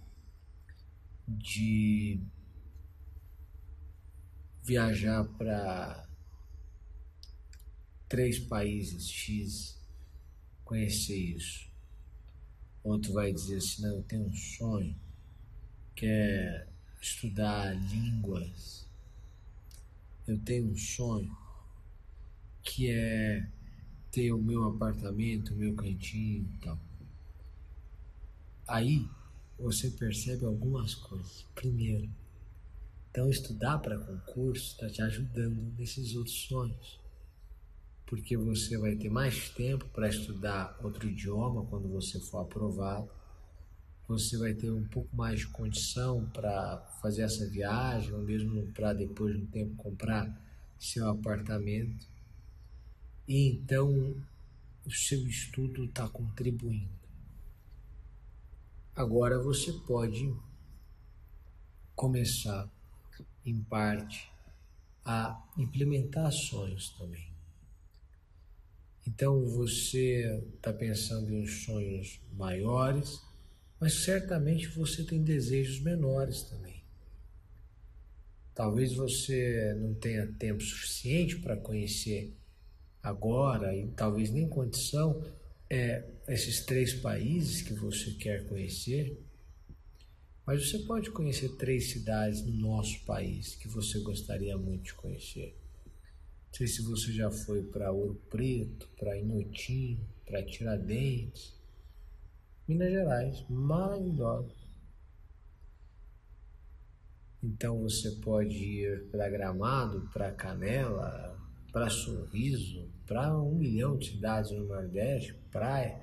de 1.26 2.20
viajar 4.62 5.24
para 5.38 6.06
três 8.10 8.38
países 8.38 9.08
X, 9.08 9.78
conhecer 10.62 11.16
isso. 11.16 11.66
Outro 12.84 13.14
vai 13.14 13.32
dizer 13.32 13.56
assim: 13.56 13.80
Não, 13.80 13.96
eu 13.96 14.02
tenho 14.02 14.26
um 14.26 14.34
sonho 14.34 14.94
quer 15.96 16.66
estudar 17.00 17.74
línguas, 17.74 18.86
eu 20.26 20.38
tenho 20.38 20.70
um 20.70 20.76
sonho 20.76 21.36
que 22.62 22.90
é 22.90 23.46
ter 24.10 24.32
o 24.32 24.38
meu 24.38 24.64
apartamento, 24.64 25.52
o 25.52 25.56
meu 25.56 25.74
cantinho 25.74 26.48
e 26.54 26.58
tal. 26.64 26.78
Aí 28.66 29.08
você 29.58 29.90
percebe 29.90 30.44
algumas 30.44 30.94
coisas. 30.94 31.46
Primeiro, 31.54 32.08
então 33.10 33.28
estudar 33.28 33.78
para 33.78 33.98
concurso 33.98 34.72
está 34.72 34.88
te 34.88 35.02
ajudando 35.02 35.74
nesses 35.78 36.14
outros 36.14 36.36
sonhos. 36.42 37.00
Porque 38.06 38.36
você 38.36 38.76
vai 38.76 38.96
ter 38.96 39.08
mais 39.08 39.50
tempo 39.50 39.84
para 39.88 40.08
estudar 40.08 40.78
outro 40.82 41.08
idioma 41.08 41.64
quando 41.66 41.88
você 41.88 42.18
for 42.18 42.38
aprovado 42.38 43.08
você 44.10 44.36
vai 44.36 44.52
ter 44.52 44.68
um 44.72 44.82
pouco 44.88 45.14
mais 45.14 45.38
de 45.38 45.46
condição 45.46 46.28
para 46.30 46.78
fazer 47.00 47.22
essa 47.22 47.48
viagem, 47.48 48.12
ou 48.12 48.20
mesmo 48.20 48.66
para 48.72 48.92
depois 48.92 49.36
de 49.36 49.42
um 49.42 49.46
tempo 49.46 49.76
comprar 49.76 50.28
seu 50.80 51.08
apartamento. 51.08 52.09
E 53.30 53.46
então 53.46 53.88
o 54.84 54.90
seu 54.90 55.24
estudo 55.28 55.84
está 55.84 56.08
contribuindo. 56.08 56.90
Agora 58.92 59.40
você 59.40 59.72
pode 59.86 60.34
começar, 61.94 62.68
em 63.46 63.62
parte, 63.62 64.28
a 65.04 65.48
implementar 65.56 66.26
ações 66.26 66.90
também. 66.98 67.30
Então 69.06 69.46
você 69.46 70.42
está 70.56 70.72
pensando 70.72 71.32
em 71.32 71.46
sonhos 71.46 72.20
maiores 72.32 73.22
mas 73.80 74.04
certamente 74.04 74.68
você 74.68 75.02
tem 75.02 75.22
desejos 75.22 75.80
menores 75.80 76.42
também. 76.42 76.84
Talvez 78.54 78.94
você 78.94 79.74
não 79.80 79.94
tenha 79.94 80.26
tempo 80.34 80.62
suficiente 80.62 81.38
para 81.38 81.56
conhecer 81.56 82.36
agora 83.02 83.74
e 83.74 83.88
talvez 83.88 84.30
nem 84.30 84.48
condição 84.48 85.22
é, 85.68 86.04
esses 86.28 86.64
três 86.64 86.92
países 86.94 87.62
que 87.62 87.72
você 87.74 88.10
quer 88.12 88.46
conhecer, 88.48 89.18
mas 90.44 90.68
você 90.68 90.80
pode 90.80 91.10
conhecer 91.10 91.56
três 91.56 91.90
cidades 91.90 92.44
no 92.44 92.52
nosso 92.52 93.04
país 93.04 93.54
que 93.54 93.68
você 93.68 94.00
gostaria 94.00 94.56
muito 94.58 94.84
de 94.84 94.94
conhecer. 94.94 95.56
Não 96.48 96.54
sei 96.54 96.66
se 96.66 96.82
você 96.82 97.12
já 97.12 97.30
foi 97.30 97.62
para 97.62 97.92
Ouro 97.92 98.20
Preto, 98.28 98.88
para 98.98 99.16
Inhotim, 99.16 100.00
para 100.26 100.44
Tiradentes, 100.44 101.54
Minas 102.66 102.90
Gerais, 102.90 103.44
maravilhosa. 103.48 104.54
Então 107.42 107.80
você 107.80 108.10
pode 108.16 108.54
ir 108.54 109.08
para 109.10 109.30
Gramado, 109.30 110.08
para 110.12 110.32
Canela, 110.32 111.39
para 111.72 111.88
Sorriso, 111.88 112.88
para 113.06 113.36
um 113.36 113.54
milhão 113.54 113.96
de 113.96 114.10
cidades 114.10 114.50
no 114.50 114.64
Nordeste, 114.64 115.34
praia. 115.50 116.00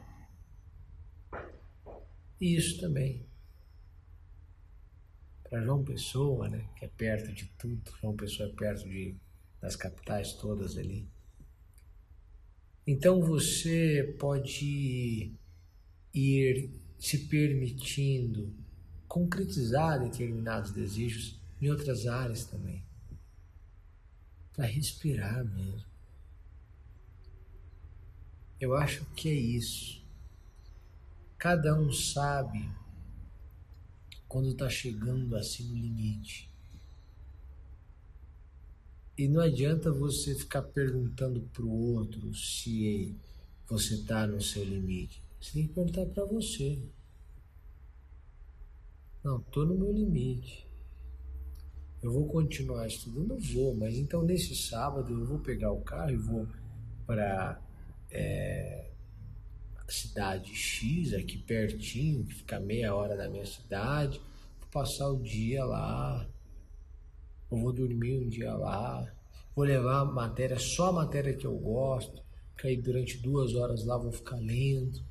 E 2.40 2.56
isso 2.56 2.80
também. 2.80 3.26
Para 5.44 5.62
João 5.62 5.84
Pessoa, 5.84 6.50
né, 6.50 6.68
que 6.78 6.86
é 6.86 6.88
perto 6.88 7.34
de 7.34 7.46
tudo, 7.58 7.82
João 8.02 8.16
Pessoa 8.16 8.50
é 8.50 8.54
perto 8.54 8.88
de, 8.88 9.16
das 9.62 9.76
capitais 9.76 10.34
todas 10.34 10.78
ali. 10.78 11.08
Então 12.86 13.22
você 13.22 14.16
pode 14.20 15.34
ir 16.14 16.70
se 16.98 17.28
permitindo 17.28 18.54
concretizar 19.08 20.00
determinados 20.00 20.72
desejos 20.72 21.40
em 21.62 21.70
outras 21.70 22.08
áreas 22.08 22.46
também. 22.46 22.87
Para 24.58 24.66
respirar 24.66 25.46
mesmo. 25.46 25.86
Eu 28.60 28.76
acho 28.76 29.06
que 29.16 29.30
é 29.30 29.34
isso. 29.34 30.04
Cada 31.38 31.80
um 31.80 31.92
sabe 31.94 32.68
quando 34.28 34.50
está 34.50 34.68
chegando 34.68 35.36
assim 35.38 35.64
no 35.64 35.76
limite. 35.76 36.50
E 39.18 39.28
não 39.28 39.42
adianta 39.42 39.92
você 39.92 40.36
ficar 40.36 40.64
perguntando 40.64 41.42
para 41.54 41.64
o 41.64 41.94
outro 41.94 42.34
se 42.34 43.16
você 43.68 43.94
está 43.94 44.28
no 44.28 44.42
seu 44.42 44.64
limite. 44.64 45.22
Você 45.40 45.54
tem 45.54 45.68
que 45.68 45.74
perguntar 45.74 46.06
para 46.08 46.26
você. 46.26 46.82
Não, 49.24 49.40
estou 49.40 49.66
no 49.66 49.76
meu 49.78 49.92
limite. 49.92 50.67
Eu 52.02 52.12
vou 52.12 52.28
continuar 52.28 52.88
estudando? 52.88 53.38
Vou, 53.38 53.76
mas 53.76 53.98
então 53.98 54.22
nesse 54.24 54.56
sábado 54.56 55.12
eu 55.12 55.26
vou 55.26 55.40
pegar 55.40 55.72
o 55.72 55.82
carro 55.82 56.12
e 56.12 56.16
vou 56.16 56.48
para 57.06 57.60
é, 58.12 58.88
cidade 59.88 60.54
X, 60.54 61.14
aqui 61.14 61.38
pertinho, 61.38 62.26
que 62.26 62.36
fica 62.36 62.60
meia 62.60 62.94
hora 62.94 63.16
da 63.16 63.30
minha 63.30 63.46
cidade, 63.46 64.22
vou 64.60 64.70
passar 64.70 65.10
o 65.10 65.22
dia 65.22 65.64
lá, 65.66 66.28
ou 67.50 67.60
vou 67.60 67.74
dormir 67.74 68.20
um 68.20 68.30
dia 68.30 68.54
lá, 68.54 69.12
vou 69.56 69.66
levar 69.66 70.02
a 70.02 70.06
matéria, 70.06 70.60
só 70.60 70.90
a 70.90 70.94
matéria 70.94 71.34
que 71.34 71.48
eu 71.48 71.58
gosto, 71.58 72.22
que 72.58 72.68
aí 72.68 72.78
durante 72.78 73.18
duas 73.18 73.56
horas 73.56 73.86
lá 73.86 73.98
vou 73.98 74.12
ficar 74.12 74.38
lendo, 74.38 75.02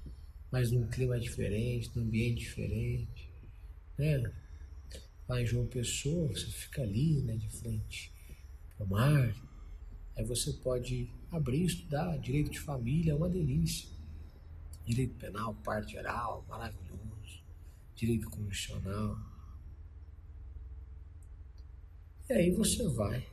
mas 0.51 0.71
num 0.71 0.87
clima 0.87 1.19
diferente, 1.19 1.91
num 1.95 2.03
ambiente 2.03 2.41
diferente, 2.41 3.31
né? 3.99 4.31
Lá 5.29 5.41
em 5.41 5.47
João 5.47 5.67
Pessoa, 5.67 6.29
você 6.29 6.47
fica 6.47 6.83
ali, 6.83 7.23
né, 7.23 7.37
de 7.37 7.49
frente 7.51 8.13
para 8.77 8.87
o 8.87 8.89
mar, 8.89 9.35
aí 10.17 10.25
você 10.25 10.53
pode 10.53 11.11
abrir 11.31 11.65
estudar 11.65 12.17
direito 12.19 12.51
de 12.51 12.61
família, 12.61 13.13
é 13.13 13.15
uma 13.15 13.29
delícia. 13.29 13.89
Direito 14.85 15.17
penal, 15.17 15.55
parte 15.65 15.93
geral, 15.93 16.45
maravilhoso. 16.49 17.43
Direito 17.97 18.31
constitucional. 18.31 19.19
E 22.29 22.33
aí 22.33 22.51
você 22.53 22.87
vai 22.89 23.27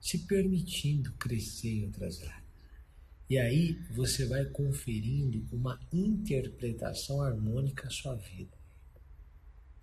se 0.00 0.18
permitindo 0.26 1.12
crescer 1.12 1.68
em 1.68 1.84
outras 1.86 2.22
áreas. 2.22 2.39
E 3.30 3.38
aí 3.38 3.74
você 3.92 4.26
vai 4.26 4.44
conferindo 4.44 5.46
uma 5.52 5.80
interpretação 5.92 7.22
harmônica 7.22 7.86
à 7.86 7.90
sua 7.90 8.16
vida. 8.16 8.58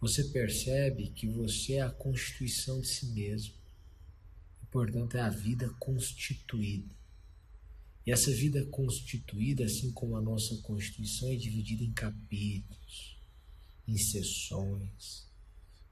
Você 0.02 0.26
percebe 0.26 1.08
que 1.12 1.28
você 1.28 1.76
é 1.76 1.82
a 1.82 1.90
constituição 1.90 2.82
de 2.82 2.88
si 2.88 3.06
mesmo. 3.06 3.54
E, 4.62 4.66
portanto, 4.66 5.16
é 5.16 5.22
a 5.22 5.30
vida 5.30 5.70
constituída. 5.80 6.94
E 8.06 8.12
essa 8.12 8.32
vida 8.32 8.66
constituída, 8.66 9.64
assim 9.64 9.92
como 9.94 10.18
a 10.18 10.22
nossa 10.22 10.58
Constituição, 10.58 11.30
é 11.30 11.36
dividida 11.36 11.86
em 11.86 11.94
capítulos, 11.94 13.18
em 13.88 13.98
sessões. 13.98 15.26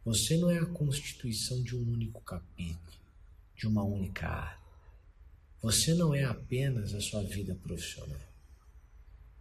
Você 0.03 0.37
não 0.37 0.51
é 0.51 0.59
a 0.59 0.65
constituição 0.65 1.63
de 1.63 1.73
um 1.73 1.89
único 1.89 2.21
capítulo, 2.21 2.99
de 3.55 3.65
uma 3.65 3.83
única 3.83 4.27
área. 4.27 4.64
Você 5.65 5.95
não 5.95 6.13
é 6.13 6.23
apenas 6.23 6.93
a 6.93 7.01
sua 7.01 7.23
vida 7.23 7.55
profissional. 7.55 8.19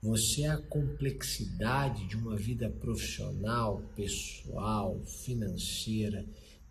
Você 0.01 0.45
é 0.45 0.49
a 0.49 0.57
complexidade 0.57 2.07
de 2.07 2.17
uma 2.17 2.35
vida 2.35 2.71
profissional, 2.71 3.83
pessoal, 3.95 4.99
financeira, 5.05 6.25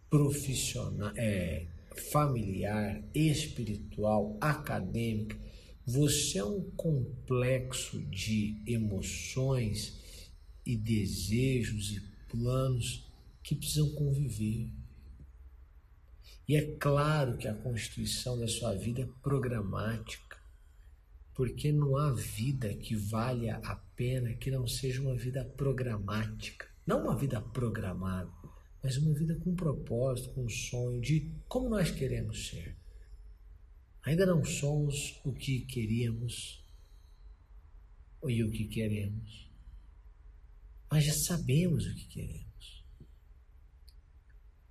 profissional, 0.10 1.12
é, 1.16 1.68
familiar, 2.12 3.00
espiritual, 3.14 4.36
acadêmica. 4.42 5.38
Você 5.86 6.40
é 6.40 6.44
um 6.44 6.64
complexo 6.72 8.02
de 8.06 8.60
emoções 8.66 10.02
e 10.66 10.76
desejos 10.76 11.92
e 11.92 12.02
planos 12.28 13.06
que 13.44 13.54
precisam 13.54 13.92
conviver. 13.92 14.68
E 16.48 16.56
é 16.56 16.76
claro 16.76 17.38
que 17.38 17.48
a 17.48 17.54
constituição 17.54 18.38
da 18.38 18.48
sua 18.48 18.74
vida 18.76 19.04
é 19.04 19.10
programática, 19.22 20.38
porque 21.34 21.72
não 21.72 21.96
há 21.98 22.12
vida 22.12 22.74
que 22.76 22.96
valha 22.96 23.58
a 23.64 23.76
pena 23.76 24.34
que 24.34 24.52
não 24.52 24.68
seja 24.68 25.02
uma 25.02 25.16
vida 25.16 25.46
programática. 25.46 26.68
Não 26.86 27.04
uma 27.04 27.16
vida 27.16 27.42
programada, 27.42 28.30
mas 28.84 28.98
uma 28.98 29.14
vida 29.14 29.36
com 29.36 29.56
propósito, 29.56 30.34
com 30.34 30.50
sonho 30.50 31.00
de 31.00 31.32
como 31.48 31.70
nós 31.70 31.90
queremos 31.92 32.50
ser. 32.50 32.76
Ainda 34.04 34.26
não 34.26 34.44
somos 34.44 35.22
o 35.24 35.32
que 35.32 35.62
queríamos 35.62 36.62
e 38.28 38.44
o 38.44 38.52
que 38.52 38.66
queremos, 38.66 39.50
mas 40.92 41.06
já 41.06 41.14
sabemos 41.14 41.86
o 41.86 41.96
que 41.96 42.06
queremos. 42.08 42.53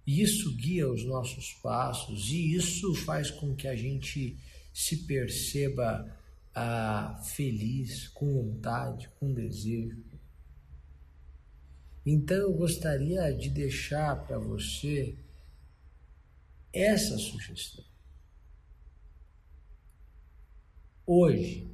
E 0.06 0.20
isso 0.20 0.54
guia 0.56 0.90
os 0.90 1.04
nossos 1.04 1.52
passos 1.54 2.30
e 2.30 2.54
isso 2.54 2.94
faz 2.94 3.30
com 3.30 3.54
que 3.54 3.68
a 3.68 3.76
gente 3.76 4.36
se 4.72 5.04
perceba 5.04 6.10
ah, 6.54 7.20
feliz, 7.24 8.08
com 8.08 8.32
vontade, 8.32 9.08
com 9.20 9.32
desejo. 9.32 10.02
Então 12.04 12.36
eu 12.36 12.52
gostaria 12.52 13.30
de 13.32 13.48
deixar 13.48 14.26
para 14.26 14.38
você 14.38 15.16
essa 16.72 17.16
sugestão. 17.16 17.84
Hoje, 21.06 21.70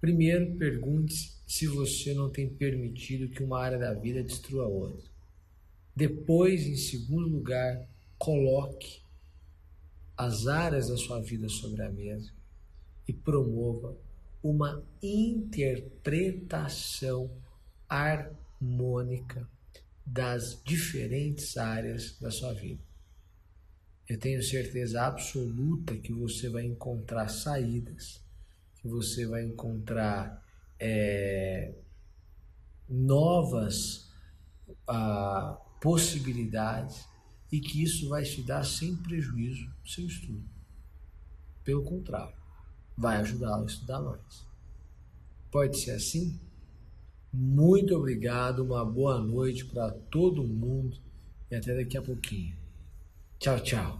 primeiro 0.00 0.56
pergunte 0.56 1.32
se 1.46 1.66
você 1.66 2.14
não 2.14 2.30
tem 2.30 2.48
permitido 2.48 3.28
que 3.28 3.42
uma 3.42 3.60
área 3.60 3.78
da 3.78 3.92
vida 3.92 4.22
destrua 4.22 4.66
outra. 4.66 5.09
Depois, 5.94 6.66
em 6.66 6.76
segundo 6.76 7.28
lugar, 7.28 7.86
coloque 8.18 9.02
as 10.16 10.46
áreas 10.46 10.88
da 10.88 10.96
sua 10.96 11.20
vida 11.20 11.46
sobre 11.48 11.82
a 11.82 11.90
mesa 11.90 12.32
e 13.08 13.12
promova 13.12 13.96
uma 14.42 14.82
interpretação 15.02 17.30
harmônica 17.88 19.48
das 20.04 20.60
diferentes 20.64 21.56
áreas 21.56 22.18
da 22.18 22.30
sua 22.30 22.52
vida. 22.52 22.82
Eu 24.08 24.18
tenho 24.18 24.42
certeza 24.42 25.06
absoluta 25.06 25.96
que 25.96 26.12
você 26.12 26.48
vai 26.48 26.64
encontrar 26.64 27.28
saídas, 27.28 28.20
que 28.76 28.88
você 28.88 29.24
vai 29.26 29.44
encontrar 29.44 30.44
é, 30.78 31.74
novas. 32.88 34.10
Ah, 34.88 35.60
possibilidades 35.80 37.08
e 37.50 37.60
que 37.60 37.82
isso 37.82 38.08
vai 38.08 38.22
te 38.22 38.42
dar 38.42 38.64
sem 38.64 38.94
prejuízo 38.96 39.66
no 39.66 39.88
seu 39.88 40.06
estudo. 40.06 40.44
Pelo 41.64 41.82
contrário, 41.82 42.34
vai 42.96 43.16
ajudá-lo 43.16 43.64
a 43.64 43.66
estudar 43.66 44.00
mais. 44.00 44.46
Pode 45.50 45.78
ser 45.78 45.92
assim? 45.92 46.38
Muito 47.32 47.94
obrigado, 47.94 48.64
uma 48.64 48.84
boa 48.84 49.18
noite 49.18 49.64
para 49.64 49.90
todo 49.90 50.42
mundo 50.42 50.98
e 51.50 51.54
até 51.54 51.74
daqui 51.74 51.96
a 51.96 52.02
pouquinho. 52.02 52.56
Tchau, 53.38 53.60
tchau. 53.60 53.99